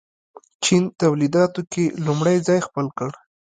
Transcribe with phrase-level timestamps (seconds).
[0.63, 3.09] چین تولیداتو کې لومړی ځای خپل کړ.